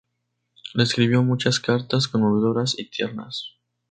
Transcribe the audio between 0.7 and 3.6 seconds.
Le escribió muchas cartas conmovedoras y tiernas.